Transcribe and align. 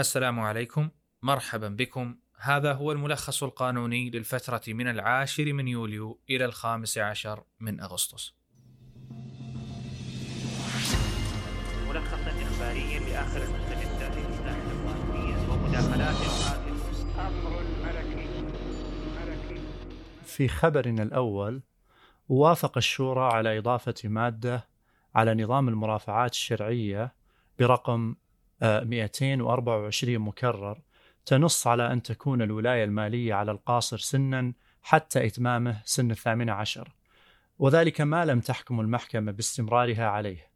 السلام 0.00 0.40
عليكم 0.40 0.88
مرحبا 1.22 1.68
بكم. 1.68 2.16
هذا 2.40 2.72
هو 2.72 2.92
الملخص 2.92 3.42
القانوني 3.42 4.10
للفترة 4.10 4.62
من 4.68 4.88
العاشر 4.88 5.52
من 5.52 5.68
يوليو 5.68 6.20
إلى 6.30 6.44
الخامس 6.44 6.98
عشر 6.98 7.44
من 7.60 7.80
أغسطس. 7.80 8.34
ملخصا 11.88 12.30
إخباريا 12.42 13.00
لآخر 13.00 13.42
المستجدات 13.42 14.16
القانونية 14.72 15.52
ومداخلات 15.52 16.16
أمر 17.18 17.62
ملكي 17.84 18.28
ملكي 19.16 19.60
في 20.24 20.48
خبرنا 20.48 21.02
الأول 21.02 21.62
وافق 22.28 22.76
الشورى 22.76 23.24
على 23.34 23.58
إضافة 23.58 23.94
مادة 24.04 24.68
على 25.14 25.34
نظام 25.34 25.68
المرافعات 25.68 26.32
الشرعية 26.32 27.14
برقم 27.58 28.14
224 28.62 30.18
مكرر 30.18 30.80
تنص 31.26 31.66
على 31.66 31.92
أن 31.92 32.02
تكون 32.02 32.42
الولاية 32.42 32.84
المالية 32.84 33.34
على 33.34 33.52
القاصر 33.52 33.98
سنا 33.98 34.52
حتى 34.82 35.26
إتمامه 35.26 35.82
سن 35.84 36.10
الثامنة 36.10 36.52
عشر. 36.52 36.94
وذلك 37.58 38.00
ما 38.00 38.24
لم 38.24 38.40
تحكم 38.40 38.80
المحكمة 38.80 39.32
باستمرارها 39.32 40.06
عليه. 40.06 40.50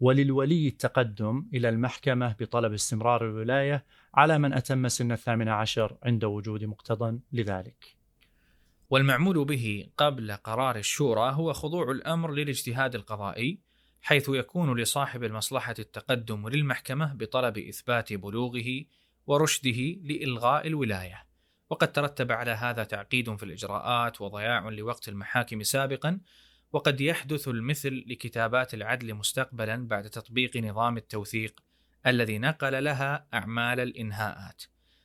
وللولي 0.00 0.68
التقدم 0.68 1.46
إلى 1.54 1.68
المحكمة 1.68 2.36
بطلب 2.40 2.72
استمرار 2.72 3.24
الولاية 3.24 3.84
على 4.14 4.38
من 4.38 4.52
أتم 4.52 4.88
سن 4.88 5.12
الثامنة 5.12 5.52
عشر 5.52 5.96
عند 6.02 6.24
وجود 6.24 6.64
مقتضى 6.64 7.18
لذلك. 7.32 7.96
والمعمول 8.90 9.44
به 9.44 9.86
قبل 9.96 10.32
قرار 10.32 10.76
الشورى 10.76 11.32
هو 11.34 11.52
خضوع 11.52 11.90
الأمر 11.90 12.32
للاجتهاد 12.32 12.94
القضائي 12.94 13.58
حيث 14.02 14.28
يكون 14.28 14.80
لصاحب 14.80 15.24
المصلحة 15.24 15.74
التقدم 15.78 16.48
للمحكمة 16.48 17.14
بطلب 17.14 17.58
إثبات 17.58 18.12
بلوغه 18.12 18.84
ورشده 19.26 19.80
لإلغاء 20.02 20.66
الولاية. 20.66 21.26
وقد 21.70 21.92
ترتب 21.92 22.32
على 22.32 22.50
هذا 22.50 22.84
تعقيد 22.84 23.36
في 23.36 23.42
الإجراءات 23.42 24.20
وضياع 24.20 24.68
لوقت 24.68 25.08
المحاكم 25.08 25.62
سابقا 25.62 26.20
وقد 26.72 27.00
يحدث 27.00 27.48
المثل 27.48 28.04
لكتابات 28.06 28.74
العدل 28.74 29.14
مستقبلا 29.14 29.88
بعد 29.88 30.10
تطبيق 30.10 30.56
نظام 30.56 30.96
التوثيق 30.96 31.60
الذي 32.06 32.38
نقل 32.38 32.84
لها 32.84 33.26
أعمال 33.34 33.80
الإنهاءات. 33.80 34.62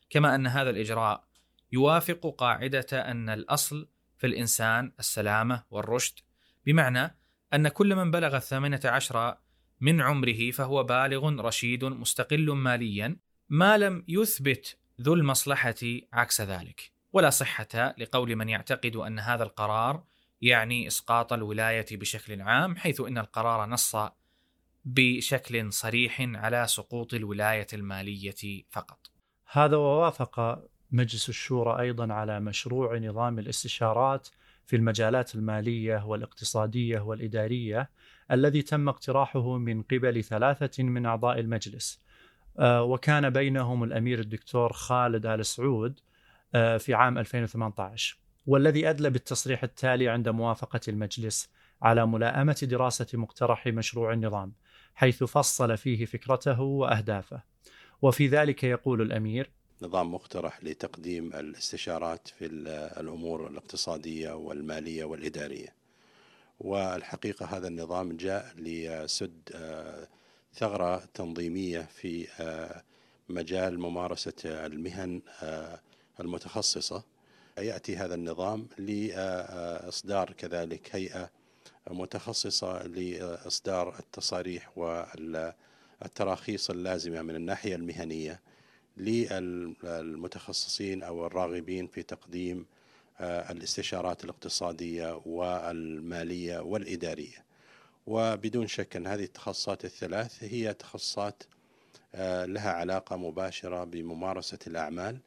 كما 0.10 0.36
أن 0.36 0.48
هذا 0.48 0.70
الإجراء 0.70 1.24
يوافق 1.72 2.36
قاعدة 2.38 2.88
أن 2.94 3.30
الأصل 3.30 3.88
في 4.18 4.28
الإنسان 4.28 4.92
السلامة 5.00 5.64
والرشد 5.70 6.20
بمعنى 6.66 7.18
أن 7.54 7.68
كل 7.68 7.96
من 7.96 8.12
بلغ 8.12 8.36
الثامنة 8.36 8.82
عشر 8.86 9.38
من 9.82 10.02
عمره 10.02 10.52
فهو 10.52 10.84
بالغ 10.84 11.42
رشيد 11.42 11.86
مستقل 11.86 12.52
ماليا 12.52 13.18
ما 13.50 13.78
لم 13.78 14.06
يثبت 14.08 14.78
ذو 15.02 15.14
المصلحة 15.14 15.76
عكس 16.14 16.42
ذلك. 16.42 16.92
ولا 17.14 17.30
صحة 17.30 17.96
لقول 17.98 18.36
من 18.36 18.50
يعتقد 18.50 18.96
أن 18.96 19.20
هذا 19.20 19.44
القرار 19.44 20.04
يعني 20.42 20.88
إسقاط 20.88 21.34
الولاية 21.34 21.86
بشكل 21.92 22.42
عام 22.42 22.76
حيث 22.76 23.02
إن 23.02 23.18
القرار 23.18 23.66
نص 23.66 23.96
بشكل 24.86 25.74
صريح 25.74 26.22
على 26.22 26.68
سقوط 26.68 27.14
الولاية 27.14 27.68
المالية 27.74 28.64
فقط. 28.70 29.12
هذا 29.52 29.78
ووافق 29.78 30.64
مجلس 30.92 31.30
الشورى 31.30 31.80
أيضا 31.80 32.14
على 32.14 32.40
مشروع 32.40 32.98
نظام 32.98 33.40
الاستشارات 33.40 34.28
في 34.68 34.76
المجالات 34.76 35.36
المالية 35.36 36.06
والاقتصادية 36.06 37.00
والإدارية 37.00 37.90
الذي 38.32 38.62
تم 38.62 38.90
اقتراحه 38.90 39.58
من 39.58 39.82
قبل 39.82 40.24
ثلاثة 40.24 40.84
من 40.84 41.06
أعضاء 41.06 41.40
المجلس. 41.40 42.02
آه، 42.60 42.84
وكان 42.84 43.30
بينهم 43.30 43.84
الأمير 43.84 44.20
الدكتور 44.20 44.74
خالد 44.74 45.26
آل 45.26 45.46
سعود 45.46 46.00
آه، 46.56 46.78
في 46.78 46.94
عام 46.94 47.18
2018 47.18 48.18
والذي 48.48 48.90
أدلى 48.90 49.10
بالتصريح 49.10 49.64
التالي 49.64 50.10
عند 50.10 50.30
موافقة 50.30 50.80
المجلس 50.88 51.50
على 51.82 52.06
ملائمة 52.06 52.58
دراسة 52.64 53.08
مقترح 53.14 53.68
مشروع 53.68 54.14
النظام 54.14 54.54
حيث 54.96 55.24
فصل 55.24 55.78
فيه 55.78 56.06
فكرته 56.06 56.62
وأهدافه. 56.62 57.42
وفي 58.02 58.28
ذلك 58.28 58.64
يقول 58.64 59.02
الأمير 59.02 59.50
نظام 59.82 60.14
مقترح 60.14 60.64
لتقديم 60.64 61.34
الاستشارات 61.34 62.28
في 62.28 62.46
ال- 62.46 62.68
الأمور 63.00 63.48
الاقتصادية 63.48 64.32
والمالية 64.32 65.04
والإدارية. 65.04 65.74
والحقيقة 66.60 67.46
هذا 67.46 67.68
النظام 67.68 68.18
جاء 68.18 68.54
ليسد 68.56 69.50
آه، 69.56 70.08
ثغرة 70.54 71.04
تنظيمية 71.14 71.82
في 71.82 72.28
آه، 72.40 72.84
مجال 73.30 73.80
ممارسة 73.80 74.34
المهن 74.46 75.22
آه، 75.44 75.80
المتخصصة. 76.20 77.04
يأتي 77.58 77.98
هذا 77.98 78.16
النظام 78.16 78.68
لاصدار 78.78 80.32
كذلك 80.34 80.90
هيئة 80.96 81.30
متخصصة 81.90 82.84
لإصدار 82.88 84.00
التصاريح 84.00 84.72
والتراخيص 86.02 86.70
اللازمة 86.70 87.22
من 87.22 87.36
الناحية 87.36 87.76
المهنية. 87.76 88.40
للمتخصصين 88.98 91.04
أو 91.04 91.26
الراغبين 91.28 91.88
في 91.88 92.04
تقديم 92.04 92.66
آه، 93.20 93.52
الاستشارات 93.52 94.24
الاقتصادية 94.24 95.22
والمالية 95.26 96.60
والإدارية. 96.60 97.46
وبدون 98.08 98.68
شك 98.68 98.96
أن 98.96 99.08
هذه 99.08 99.24
التخصصات 99.24 99.86
الثلاث 99.86 100.44
هي 100.44 100.74
تخصصات 100.74 101.44
آه، 102.16 102.46
لها 102.46 102.72
علاقة 102.72 103.18
مباشرة 103.18 103.84
بممارسة 103.84 104.60
الأعمال 104.68 105.18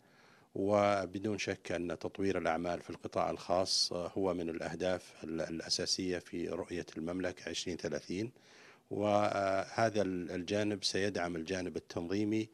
وبدون 0.54 1.38
شك 1.38 1.72
أن 1.72 1.98
تطوير 1.98 2.38
الأعمال 2.38 2.80
في 2.80 2.91
القطاع 2.91 3.30
الخاص 3.30 3.92
آه، 3.92 4.12
هو 4.19 4.34
من 4.34 4.48
الأهداف 4.50 5.12
ال- 5.25 5.41
الأساسية 5.41 6.19
في 6.19 6.48
رؤية 6.48 6.86
المملكة 6.97 7.50
2030 7.50 8.30
وهذا 8.91 10.03
الجانب 10.03 10.84
سيدعم 10.84 11.36
الجانب 11.36 11.76
التنظيمي 11.76 12.48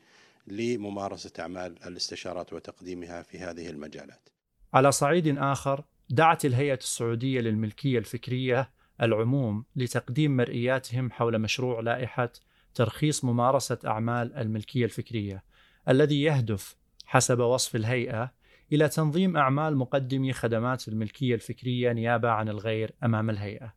لممارسة 0.46 1.32
أعمال 1.38 1.82
الاستشارات 1.86 2.52
وتقديمها 2.52 3.22
في 3.22 3.38
هذه 3.38 3.70
المجالات. 3.70 4.28
على 4.74 4.92
صعيد 4.92 5.38
آخر 5.38 5.84
دعت 6.10 6.44
الهيئة 6.44 6.78
السعودية 6.78 7.40
للملكية 7.40 7.98
الفكرية 7.98 8.70
العموم 9.02 9.64
لتقديم 9.76 10.36
مرئياتهم 10.36 11.10
حول 11.10 11.38
مشروع 11.38 11.80
لائحة 11.80 12.32
ترخيص 12.74 13.24
ممارسة 13.24 13.78
أعمال 13.86 14.34
الملكية 14.34 14.84
الفكرية 14.84 15.44
الذي 15.88 16.22
يهدف 16.22 16.76
حسب 17.04 17.38
وصف 17.38 17.76
الهيئة 17.76 18.32
إلى 18.72 18.88
تنظيم 18.88 19.36
أعمال 19.36 19.76
مقدمي 19.76 20.32
خدمات 20.32 20.88
الملكية 20.88 21.34
الفكرية 21.34 21.92
نيابة 21.92 22.28
عن 22.28 22.48
الغير 22.48 22.94
أمام 23.04 23.30
الهيئة 23.30 23.74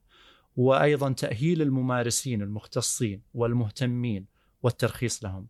وأيضا 0.55 1.13
تأهيل 1.13 1.61
الممارسين 1.61 2.41
المختصين 2.41 3.21
والمهتمين 3.33 4.25
والترخيص 4.63 5.23
لهم 5.23 5.47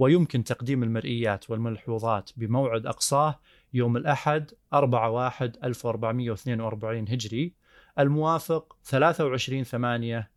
ويمكن 0.00 0.44
تقديم 0.44 0.82
المرئيات 0.82 1.50
والملحوظات 1.50 2.30
بموعد 2.36 2.86
أقصاه 2.86 3.40
يوم 3.72 3.96
الأحد 3.96 4.50
4 4.72 5.10
1 5.10 5.56
1442 5.64 7.08
هجري 7.08 7.54
الموافق 7.98 8.76
23 8.84 9.64
8 9.64 10.30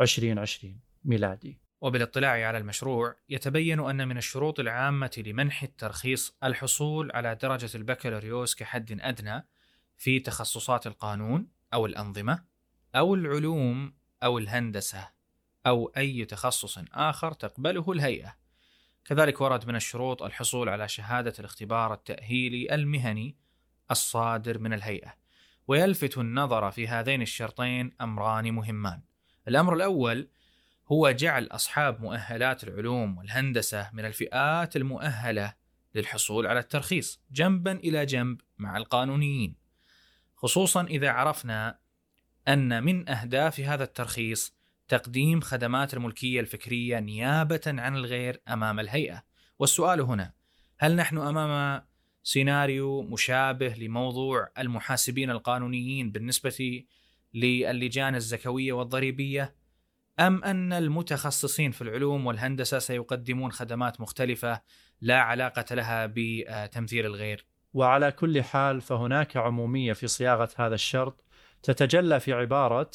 2020 0.00 0.80
ميلادي 1.04 1.58
وبالاطلاع 1.80 2.48
على 2.48 2.58
المشروع 2.58 3.16
يتبين 3.28 3.80
أن 3.80 4.08
من 4.08 4.16
الشروط 4.16 4.60
العامة 4.60 5.22
لمنح 5.26 5.62
الترخيص 5.62 6.36
الحصول 6.44 7.12
على 7.12 7.34
درجة 7.34 7.70
البكالوريوس 7.74 8.54
كحد 8.54 8.98
أدنى 9.00 9.46
في 9.96 10.20
تخصصات 10.20 10.86
القانون 10.86 11.48
أو 11.74 11.86
الأنظمة 11.86 12.44
أو 12.94 13.14
العلوم 13.14 13.92
أو 14.22 14.38
الهندسة 14.38 15.08
أو 15.66 15.92
أي 15.96 16.24
تخصص 16.24 16.78
آخر 16.92 17.32
تقبله 17.32 17.92
الهيئة. 17.92 18.47
كذلك 19.08 19.40
ورد 19.40 19.68
من 19.68 19.76
الشروط 19.76 20.22
الحصول 20.22 20.68
على 20.68 20.88
شهادة 20.88 21.32
الاختبار 21.38 21.94
التأهيلي 21.94 22.74
المهني 22.74 23.36
الصادر 23.90 24.58
من 24.58 24.72
الهيئة. 24.72 25.14
ويلفت 25.68 26.18
النظر 26.18 26.70
في 26.70 26.88
هذين 26.88 27.22
الشرطين 27.22 27.92
أمران 28.00 28.52
مهمان. 28.52 29.02
الأمر 29.48 29.74
الأول 29.74 30.28
هو 30.92 31.10
جعل 31.10 31.46
أصحاب 31.46 32.00
مؤهلات 32.00 32.64
العلوم 32.64 33.18
والهندسة 33.18 33.90
من 33.92 34.04
الفئات 34.04 34.76
المؤهلة 34.76 35.54
للحصول 35.94 36.46
على 36.46 36.58
الترخيص 36.58 37.20
جنبا 37.30 37.72
إلى 37.72 38.06
جنب 38.06 38.40
مع 38.58 38.76
القانونيين 38.76 39.54
خصوصا 40.36 40.84
إذا 40.84 41.10
عرفنا 41.10 41.78
أن 42.48 42.82
من 42.82 43.08
أهداف 43.08 43.60
هذا 43.60 43.84
الترخيص 43.84 44.57
تقديم 44.88 45.40
خدمات 45.40 45.94
الملكية 45.94 46.40
الفكرية 46.40 46.98
نيابة 46.98 47.60
عن 47.66 47.96
الغير 47.96 48.40
أمام 48.48 48.80
الهيئة. 48.80 49.22
والسؤال 49.58 50.00
هنا 50.00 50.32
هل 50.78 50.96
نحن 50.96 51.18
أمام 51.18 51.82
سيناريو 52.22 53.02
مشابه 53.02 53.68
لموضوع 53.68 54.48
المحاسبين 54.58 55.30
القانونيين 55.30 56.12
بالنسبة 56.12 56.84
للجان 57.34 58.14
الزكوية 58.14 58.72
والضريبية؟ 58.72 59.54
أم 60.20 60.44
أن 60.44 60.72
المتخصصين 60.72 61.70
في 61.70 61.82
العلوم 61.82 62.26
والهندسة 62.26 62.78
سيقدمون 62.78 63.52
خدمات 63.52 64.00
مختلفة 64.00 64.60
لا 65.00 65.20
علاقة 65.20 65.74
لها 65.74 66.12
بتمثيل 66.14 67.06
الغير؟ 67.06 67.46
وعلى 67.74 68.12
كل 68.12 68.42
حال 68.42 68.80
فهناك 68.80 69.36
عمومية 69.36 69.92
في 69.92 70.06
صياغة 70.06 70.48
هذا 70.56 70.74
الشرط 70.74 71.24
تتجلى 71.62 72.20
في 72.20 72.32
عبارة 72.32 72.90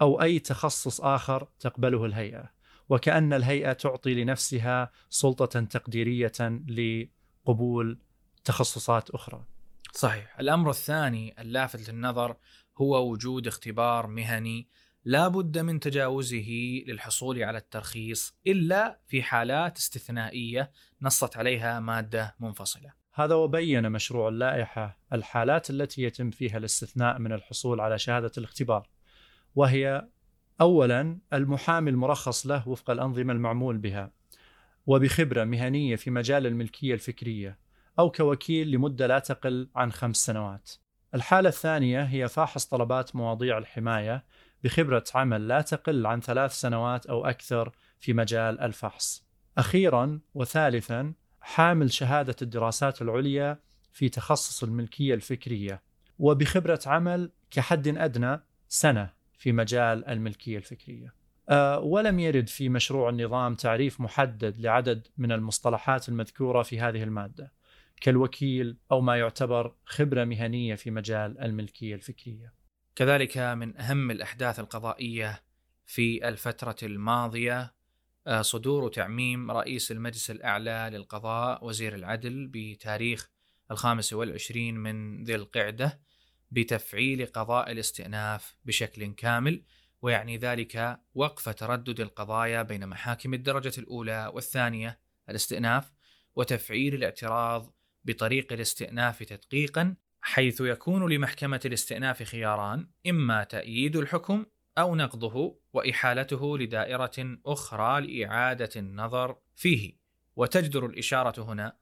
أو 0.00 0.22
أي 0.22 0.38
تخصص 0.38 1.00
آخر 1.00 1.48
تقبله 1.60 2.04
الهيئة 2.04 2.50
وكأن 2.88 3.32
الهيئة 3.32 3.72
تعطي 3.72 4.14
لنفسها 4.14 4.90
سلطة 5.10 5.60
تقديرية 5.60 6.32
لقبول 6.68 7.98
تخصصات 8.44 9.10
أخرى. 9.10 9.44
صحيح 9.92 10.38
الأمر 10.40 10.70
الثاني 10.70 11.40
اللافت 11.40 11.90
للنظر 11.90 12.36
هو 12.78 13.10
وجود 13.10 13.46
اختبار 13.46 14.06
مهني 14.06 14.68
لا 15.04 15.28
بد 15.28 15.58
من 15.58 15.80
تجاوزه 15.80 16.82
للحصول 16.86 17.42
على 17.42 17.58
الترخيص 17.58 18.34
إلا 18.46 19.00
في 19.06 19.22
حالات 19.22 19.76
استثنائية 19.76 20.70
نصت 21.02 21.36
عليها 21.36 21.80
مادة 21.80 22.34
منفصلة. 22.40 22.92
هذا 23.14 23.34
وبين 23.34 23.92
مشروع 23.92 24.28
اللائحة 24.28 24.98
الحالات 25.12 25.70
التي 25.70 26.02
يتم 26.02 26.30
فيها 26.30 26.58
الاستثناء 26.58 27.18
من 27.18 27.32
الحصول 27.32 27.80
على 27.80 27.98
شهادة 27.98 28.32
الاختبار 28.38 28.88
وهي 29.56 30.08
اولا 30.60 31.18
المحامي 31.32 31.90
المرخص 31.90 32.46
له 32.46 32.68
وفق 32.68 32.90
الأنظمة 32.90 33.32
المعمول 33.32 33.78
بها 33.78 34.10
وبخبرة 34.86 35.44
مهنية 35.44 35.96
في 35.96 36.10
مجال 36.10 36.46
الملكية 36.46 36.94
الفكرية 36.94 37.58
أو 37.98 38.10
كوكيل 38.10 38.70
لمدة 38.70 39.06
لا 39.06 39.18
تقل 39.18 39.68
عن 39.76 39.92
خمس 39.92 40.16
سنوات. 40.16 40.70
الحالة 41.14 41.48
الثانية 41.48 42.02
هي 42.02 42.28
فاحص 42.28 42.64
طلبات 42.64 43.16
مواضيع 43.16 43.58
الحماية 43.58 44.24
بخبرة 44.64 45.04
عمل 45.14 45.48
لا 45.48 45.60
تقل 45.60 46.06
عن 46.06 46.20
ثلاث 46.20 46.52
سنوات 46.52 47.06
أو 47.06 47.26
أكثر 47.26 47.72
في 48.00 48.12
مجال 48.12 48.60
الفحص. 48.60 49.26
أخيرا 49.58 50.20
وثالثا 50.34 51.12
حامل 51.40 51.92
شهادة 51.92 52.36
الدراسات 52.42 53.02
العليا 53.02 53.58
في 53.92 54.08
تخصص 54.08 54.62
الملكية 54.62 55.14
الفكرية 55.14 55.82
وبخبرة 56.18 56.80
عمل 56.86 57.30
كحد 57.50 57.88
أدنى 57.88 58.40
سنة 58.68 59.15
في 59.38 59.52
مجال 59.52 60.08
الملكية 60.08 60.56
الفكرية. 60.56 61.14
أه 61.48 61.78
ولم 61.78 62.18
يرد 62.18 62.48
في 62.48 62.68
مشروع 62.68 63.08
النظام 63.08 63.54
تعريف 63.54 64.00
محدد 64.00 64.60
لعدد 64.60 65.08
من 65.18 65.32
المصطلحات 65.32 66.08
المذكورة 66.08 66.62
في 66.62 66.80
هذه 66.80 67.02
المادة 67.02 67.52
كالوكيل 68.00 68.76
أو 68.92 69.00
ما 69.00 69.16
يعتبر 69.16 69.74
خبرة 69.84 70.24
مهنية 70.24 70.74
في 70.74 70.90
مجال 70.90 71.40
الملكية 71.40 71.94
الفكرية. 71.94 72.52
كذلك 72.96 73.38
من 73.38 73.76
أهم 73.76 74.10
الأحداث 74.10 74.60
القضائية 74.60 75.42
في 75.86 76.28
الفترة 76.28 76.76
الماضية 76.82 77.76
آه، 78.26 78.42
صدور 78.42 78.88
تعميم 78.88 79.50
رئيس 79.50 79.92
المجلس 79.92 80.30
الأعلى 80.30 80.90
للقضاء 80.92 81.64
وزير 81.64 81.94
العدل 81.94 82.50
بتاريخ 82.52 83.30
الخامس 83.70 84.12
والعشرين 84.12 84.76
من 84.76 85.24
ذي 85.24 85.34
القعدة 85.34 86.00
بتفعيل 86.50 87.26
قضاء 87.26 87.72
الاستئناف 87.72 88.56
بشكل 88.64 89.14
كامل 89.14 89.62
ويعني 90.02 90.36
ذلك 90.36 91.00
وقف 91.14 91.48
تردد 91.48 92.00
القضايا 92.00 92.62
بين 92.62 92.86
محاكم 92.86 93.34
الدرجة 93.34 93.72
الأولى 93.78 94.30
والثانية 94.34 95.00
الاستئناف 95.28 95.92
وتفعيل 96.36 96.94
الاعتراض 96.94 97.74
بطريق 98.04 98.52
الاستئناف 98.52 99.22
تدقيقا 99.22 99.96
حيث 100.20 100.60
يكون 100.60 101.12
لمحكمة 101.12 101.60
الاستئناف 101.64 102.22
خياران 102.22 102.88
إما 103.06 103.44
تأييد 103.44 103.96
الحكم 103.96 104.46
أو 104.78 104.94
نقضه 104.94 105.60
وإحالته 105.72 106.58
لدائرة 106.58 107.38
أخرى 107.46 108.00
لإعادة 108.00 108.70
النظر 108.76 109.36
فيه. 109.54 109.96
وتجدر 110.36 110.86
الإشارة 110.86 111.42
هنا 111.42 111.76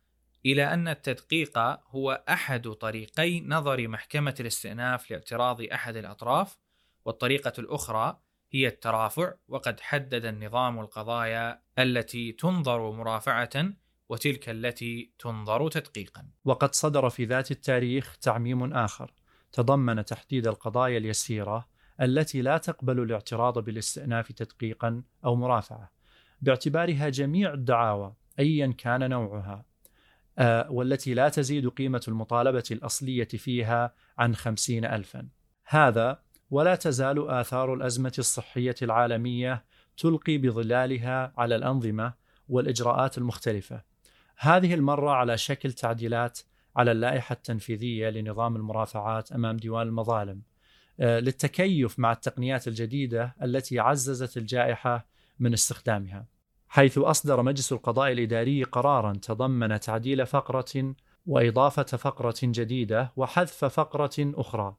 إلى 0.46 0.74
أن 0.74 0.88
التدقيق 0.88 1.58
هو 1.88 2.24
أحد 2.28 2.68
طريقي 2.68 3.40
نظر 3.40 3.88
محكمة 3.88 4.34
الاستئناف 4.40 5.10
لاعتراض 5.10 5.62
أحد 5.62 5.96
الأطراف 5.96 6.58
والطريقة 7.04 7.52
الأخرى 7.58 8.20
هي 8.52 8.66
الترافع 8.66 9.32
وقد 9.48 9.80
حدد 9.80 10.24
النظام 10.24 10.80
القضايا 10.80 11.62
التي 11.78 12.32
تنظر 12.32 12.90
مرافعة 12.90 13.72
وتلك 14.08 14.48
التي 14.48 15.12
تنظر 15.18 15.68
تدقيقا. 15.68 16.26
وقد 16.44 16.74
صدر 16.74 17.10
في 17.10 17.24
ذات 17.24 17.50
التاريخ 17.50 18.16
تعميم 18.16 18.72
آخر 18.72 19.12
تضمن 19.52 20.04
تحديد 20.04 20.46
القضايا 20.46 20.98
اليسيرة 20.98 21.68
التي 22.00 22.42
لا 22.42 22.58
تقبل 22.58 23.00
الاعتراض 23.00 23.58
بالاستئناف 23.58 24.32
تدقيقا 24.32 25.02
أو 25.24 25.36
مرافعة 25.36 25.90
باعتبارها 26.40 27.08
جميع 27.08 27.54
الدعاوى 27.54 28.14
أيا 28.38 28.74
كان 28.78 29.10
نوعها 29.10 29.64
والتي 30.68 31.14
لا 31.14 31.28
تزيد 31.28 31.68
قيمة 31.68 32.00
المطالبة 32.08 32.64
الأصلية 32.70 33.28
فيها 33.28 33.94
عن 34.18 34.34
خمسين 34.34 34.84
ألفا. 34.84 35.28
هذا 35.64 36.18
ولا 36.50 36.74
تزال 36.74 37.28
آثار 37.30 37.74
الأزمة 37.74 38.12
الصحية 38.18 38.74
العالمية 38.82 39.64
تلقي 39.96 40.38
بظلالها 40.38 41.32
على 41.38 41.56
الأنظمة 41.56 42.12
والإجراءات 42.48 43.18
المختلفة. 43.18 43.82
هذه 44.36 44.74
المرة 44.74 45.10
على 45.10 45.38
شكل 45.38 45.72
تعديلات 45.72 46.40
على 46.76 46.92
اللائحة 46.92 47.32
التنفيذية 47.32 48.10
لنظام 48.10 48.56
المرافعات 48.56 49.32
أمام 49.32 49.56
ديوان 49.56 49.86
المظالم 49.86 50.42
آه، 51.00 51.20
للتكيف 51.20 51.98
مع 51.98 52.12
التقنيات 52.12 52.68
الجديدة 52.68 53.34
التي 53.42 53.78
عززت 53.78 54.36
الجائحة 54.36 55.06
من 55.38 55.52
استخدامها. 55.52 56.26
حيث 56.74 56.98
أصدر 56.98 57.42
مجلس 57.42 57.72
القضاء 57.72 58.12
الإداري 58.12 58.62
قرارا 58.62 59.12
تضمن 59.12 59.80
تعديل 59.80 60.26
فقرة 60.26 60.94
وإضافة 61.26 61.82
فقرة 61.82 62.34
جديدة 62.42 63.12
وحذف 63.16 63.64
فقرة 63.64 64.14
أخرى 64.18 64.76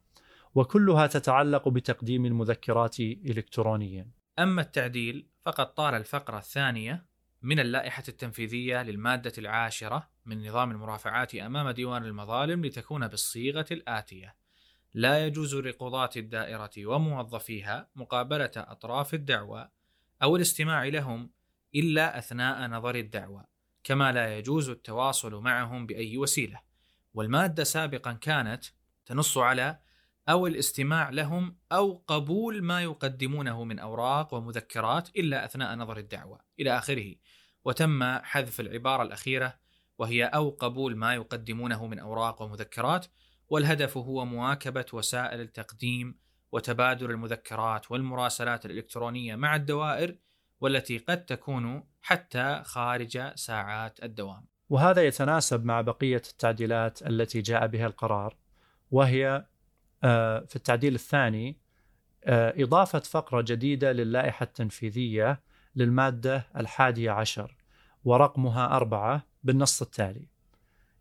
وكلها 0.55 1.07
تتعلق 1.07 1.69
بتقديم 1.69 2.25
المذكرات 2.25 2.99
إلكترونيا. 2.99 4.07
أما 4.39 4.61
التعديل 4.61 5.27
فقد 5.41 5.73
طال 5.73 5.93
الفقرة 5.93 6.37
الثانية 6.37 7.05
من 7.41 7.59
اللائحة 7.59 8.03
التنفيذية 8.07 8.83
للمادة 8.83 9.33
العاشرة 9.37 10.09
من 10.25 10.47
نظام 10.47 10.71
المرافعات 10.71 11.35
أمام 11.35 11.69
ديوان 11.69 12.03
المظالم 12.03 12.65
لتكون 12.65 13.07
بالصيغة 13.07 13.65
الآتية: 13.71 14.35
لا 14.93 15.25
يجوز 15.25 15.55
لقضاة 15.55 16.09
الدائرة 16.17 16.71
وموظفيها 16.85 17.89
مقابلة 17.95 18.51
أطراف 18.55 19.13
الدعوى 19.13 19.69
أو 20.23 20.35
الاستماع 20.35 20.85
لهم 20.85 21.34
إلا 21.75 22.17
أثناء 22.17 22.69
نظر 22.69 22.95
الدعوى، 22.95 23.43
كما 23.83 24.11
لا 24.11 24.37
يجوز 24.37 24.69
التواصل 24.69 25.35
معهم 25.35 25.85
بأي 25.85 26.17
وسيلة. 26.17 26.59
والمادة 27.13 27.63
سابقا 27.63 28.13
كانت 28.13 28.65
تنص 29.05 29.37
على 29.37 29.79
أو 30.29 30.47
الاستماع 30.47 31.09
لهم 31.09 31.57
أو 31.71 32.03
قبول 32.07 32.63
ما 32.63 32.83
يقدمونه 32.83 33.63
من 33.63 33.79
أوراق 33.79 34.33
ومذكرات 34.33 35.09
إلا 35.09 35.45
أثناء 35.45 35.75
نظر 35.75 35.97
الدعوة 35.97 36.39
إلى 36.59 36.77
آخره 36.77 37.15
وتم 37.65 38.03
حذف 38.03 38.59
العبارة 38.59 39.03
الأخيرة 39.03 39.55
وهي 39.97 40.25
أو 40.25 40.49
قبول 40.49 40.95
ما 40.95 41.13
يقدمونه 41.13 41.87
من 41.87 41.99
أوراق 41.99 42.41
ومذكرات 42.41 43.05
والهدف 43.49 43.97
هو 43.97 44.25
مواكبة 44.25 44.85
وسائل 44.93 45.41
التقديم 45.41 46.19
وتبادل 46.51 47.11
المذكرات 47.11 47.91
والمراسلات 47.91 48.65
الإلكترونية 48.65 49.35
مع 49.35 49.55
الدوائر 49.55 50.17
والتي 50.61 50.97
قد 50.97 51.25
تكون 51.25 51.83
حتى 52.01 52.61
خارج 52.65 53.35
ساعات 53.35 54.03
الدوام. 54.03 54.45
وهذا 54.69 55.03
يتناسب 55.03 55.65
مع 55.65 55.81
بقية 55.81 56.21
التعديلات 56.31 57.01
التي 57.01 57.41
جاء 57.41 57.67
بها 57.67 57.87
القرار 57.87 58.35
وهي 58.91 59.45
آه، 60.03 60.39
في 60.39 60.55
التعديل 60.55 60.95
الثاني 60.95 61.57
آه، 62.23 62.53
إضافة 62.57 62.99
فقرة 62.99 63.41
جديدة 63.41 63.91
للائحة 63.91 64.43
التنفيذية 64.43 65.41
للمادة 65.75 66.47
الحادية 66.57 67.11
عشر 67.11 67.55
ورقمها 68.03 68.75
أربعة 68.75 69.25
بالنص 69.43 69.81
التالي 69.81 70.27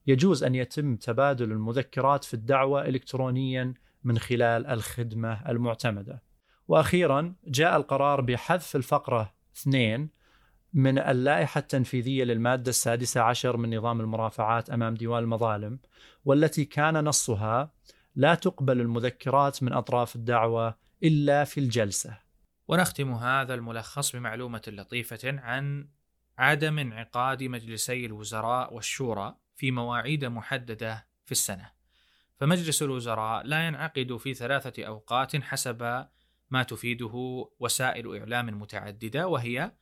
يجوز 0.06 0.44
أن 0.44 0.54
يتم 0.54 0.96
تبادل 0.96 1.52
المذكرات 1.52 2.24
في 2.24 2.34
الدعوة 2.34 2.84
إلكترونيا 2.88 3.74
من 4.04 4.18
خلال 4.18 4.66
الخدمة 4.66 5.50
المعتمدة 5.50 6.22
وأخيرا 6.68 7.34
جاء 7.46 7.76
القرار 7.76 8.20
بحذف 8.20 8.76
الفقرة 8.76 9.34
2 9.56 10.08
من 10.74 10.98
اللائحة 10.98 11.58
التنفيذية 11.58 12.24
للمادة 12.24 12.70
السادسة 12.70 13.20
عشر 13.20 13.56
من 13.56 13.76
نظام 13.76 14.00
المرافعات 14.00 14.70
أمام 14.70 14.94
ديوان 14.94 15.22
المظالم 15.22 15.78
والتي 16.24 16.64
كان 16.64 17.04
نصها 17.04 17.72
لا 18.16 18.34
تقبل 18.34 18.80
المذكرات 18.80 19.62
من 19.62 19.72
أطراف 19.72 20.16
الدعوة 20.16 20.76
إلا 21.02 21.44
في 21.44 21.60
الجلسة. 21.60 22.18
ونختم 22.68 23.12
هذا 23.12 23.54
الملخص 23.54 24.16
بمعلومة 24.16 24.62
لطيفة 24.66 25.40
عن 25.40 25.88
عدم 26.38 26.78
انعقاد 26.78 27.42
مجلسي 27.42 28.06
الوزراء 28.06 28.74
والشورى 28.74 29.36
في 29.56 29.70
مواعيد 29.70 30.24
محددة 30.24 31.06
في 31.24 31.32
السنة. 31.32 31.70
فمجلس 32.40 32.82
الوزراء 32.82 33.46
لا 33.46 33.66
ينعقد 33.66 34.16
في 34.16 34.34
ثلاثة 34.34 34.84
أوقات 34.84 35.36
حسب 35.36 36.06
ما 36.54 36.62
تفيده 36.62 37.46
وسائل 37.60 38.16
إعلام 38.16 38.60
متعددة 38.60 39.28
وهي 39.28 39.72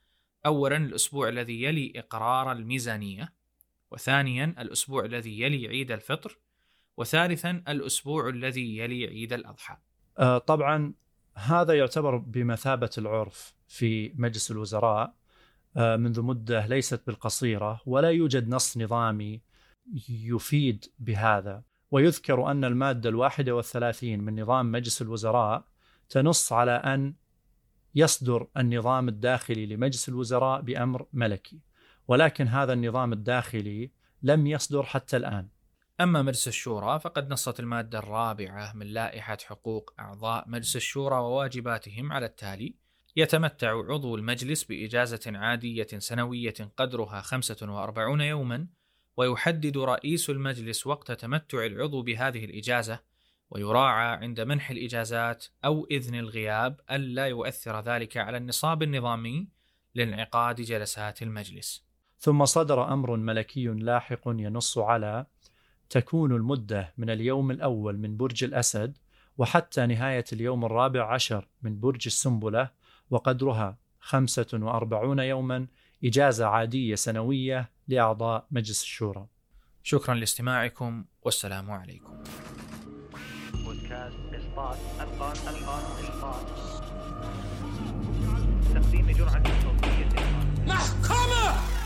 أولا 0.46 0.76
الأسبوع 0.76 1.28
الذي 1.28 1.62
يلي 1.62 1.92
إقرار 1.96 2.52
الميزانية 2.52 3.32
وثانيا 3.90 4.54
الأسبوع 4.58 5.04
الذي 5.04 5.40
يلي 5.40 5.68
عيد 5.68 5.92
الفطر 5.92 6.38
وثالثا 6.96 7.62
الأسبوع 7.68 8.28
الذي 8.28 8.78
يلي 8.78 9.06
عيد 9.06 9.32
الأضحى. 9.32 9.76
آه، 10.18 10.38
طبعا 10.38 10.94
هذا 11.34 11.74
يعتبر 11.74 12.16
بمثابة 12.16 12.90
العرف 12.98 13.54
في 13.66 14.12
مجلس 14.16 14.50
الوزراء. 14.50 15.14
آه، 15.76 15.96
منذ 15.96 16.22
مدة 16.22 16.66
ليست 16.66 17.06
بالقصيرة 17.06 17.80
ولا 17.86 18.10
يوجد 18.10 18.48
نص 18.48 18.78
نظامي 18.78 19.40
يفيد 20.08 20.84
بهذا. 20.98 21.62
ويذكر 21.90 22.50
أن 22.50 22.64
المادة 22.64 23.08
الواحدة 23.08 23.54
والثلاثين 23.54 24.20
من 24.20 24.40
نظام 24.40 24.72
مجلس 24.72 25.02
الوزراء 25.02 25.71
تنص 26.12 26.52
على 26.52 26.72
أن 26.72 27.14
يصدر 27.94 28.46
النظام 28.56 29.08
الداخلي 29.08 29.66
لمجلس 29.66 30.08
الوزراء 30.08 30.60
بأمر 30.60 31.06
ملكي 31.12 31.60
ولكن 32.08 32.48
هذا 32.48 32.72
النظام 32.72 33.12
الداخلي 33.12 33.90
لم 34.22 34.46
يصدر 34.46 34.82
حتى 34.82 35.16
الآن. 35.16 35.48
أما 36.00 36.22
مجلس 36.22 36.48
الشورى 36.48 37.00
فقد 37.00 37.32
نصت 37.32 37.60
المادة 37.60 37.98
الرابعة 37.98 38.72
من 38.72 38.86
لائحة 38.86 39.38
حقوق 39.44 39.94
أعضاء 40.00 40.44
مجلس 40.48 40.76
الشورى 40.76 41.16
وواجباتهم 41.16 42.12
على 42.12 42.26
التالي: 42.26 42.74
يتمتع 43.16 43.70
عضو 43.70 44.16
المجلس 44.16 44.64
بإجازة 44.64 45.20
عادية 45.26 45.88
سنوية 45.98 46.54
قدرها 46.76 47.20
45 47.20 48.20
يوما، 48.20 48.66
ويحدد 49.16 49.78
رئيس 49.78 50.30
المجلس 50.30 50.86
وقت 50.86 51.12
تمتع 51.12 51.66
العضو 51.66 52.02
بهذه 52.02 52.44
الإجازة، 52.44 52.98
ويراعى 53.52 54.16
عند 54.16 54.40
منح 54.40 54.70
الإجازات 54.70 55.46
أو 55.64 55.86
إذن 55.90 56.14
الغياب 56.14 56.80
ألا 56.90 57.26
يؤثر 57.26 57.80
ذلك 57.80 58.16
على 58.16 58.36
النصاب 58.36 58.82
النظامي 58.82 59.48
لانعقاد 59.94 60.60
جلسات 60.60 61.22
المجلس. 61.22 61.84
ثم 62.18 62.44
صدر 62.44 62.92
أمر 62.92 63.16
ملكي 63.16 63.64
لاحق 63.64 64.22
ينص 64.26 64.78
على 64.78 65.26
تكون 65.90 66.32
المدة 66.32 66.94
من 66.98 67.10
اليوم 67.10 67.50
الأول 67.50 67.98
من 67.98 68.16
برج 68.16 68.44
الأسد 68.44 68.98
وحتى 69.38 69.86
نهاية 69.86 70.24
اليوم 70.32 70.64
الرابع 70.64 71.14
عشر 71.14 71.48
من 71.62 71.80
برج 71.80 72.02
السنبلة 72.06 72.70
وقدرها 73.10 73.78
45 74.00 75.18
يوما 75.18 75.66
إجازة 76.04 76.46
عادية 76.46 76.94
سنوية 76.94 77.70
لأعضاء 77.88 78.46
مجلس 78.50 78.82
الشورى 78.82 79.26
شكرا 79.82 80.14
لاستماعكم 80.14 81.04
والسلام 81.22 81.70
عليكم 81.70 82.22
إنجاز 83.92 84.12
إسقاط 84.34 84.76
إسقاط 85.00 85.36
إسقاط 85.48 85.82
إسقاط 86.00 86.46
تقديم 88.74 89.10
جرعة 89.10 89.42
صوتية. 89.62 90.08
محكمة! 90.66 91.81